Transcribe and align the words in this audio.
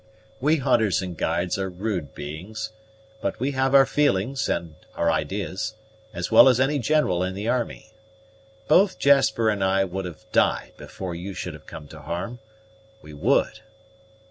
We 0.39 0.55
hunters 0.55 1.03
and 1.03 1.15
guides 1.15 1.59
are 1.59 1.69
rude 1.69 2.15
beings; 2.15 2.71
but 3.21 3.39
we 3.39 3.51
have 3.51 3.75
our 3.75 3.85
feelings 3.85 4.49
and 4.49 4.73
our 4.95 5.11
idees, 5.11 5.75
as 6.11 6.31
well 6.31 6.49
as 6.49 6.59
any 6.59 6.79
general 6.79 7.21
in 7.21 7.35
the 7.35 7.47
army. 7.47 7.93
Both 8.67 8.97
Jasper 8.97 9.47
and 9.47 9.63
I 9.63 9.83
would 9.83 10.05
have 10.05 10.25
died 10.31 10.71
before 10.75 11.13
you 11.13 11.35
should 11.35 11.53
have 11.53 11.67
come 11.67 11.87
to 11.89 12.01
harm 12.01 12.39
we 13.03 13.13
would." 13.13 13.59